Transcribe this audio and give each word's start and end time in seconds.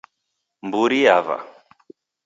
Mburi 0.65 0.99
yava 1.05 1.37